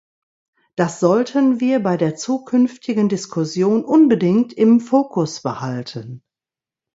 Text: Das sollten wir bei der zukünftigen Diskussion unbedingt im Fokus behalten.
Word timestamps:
Das 0.75 0.99
sollten 0.99 1.59
wir 1.59 1.79
bei 1.83 1.95
der 1.95 2.15
zukünftigen 2.15 3.07
Diskussion 3.07 3.85
unbedingt 3.85 4.51
im 4.51 4.79
Fokus 4.79 5.43
behalten. 5.43 6.23